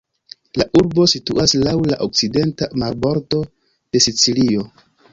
[0.61, 4.71] La urbo situas laŭ la okcidenta marbordo de Sicilio.